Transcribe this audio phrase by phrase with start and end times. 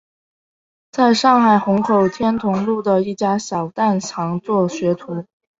[0.91, 5.27] 在上海虹口天潼路的一家小蛋行做学徒。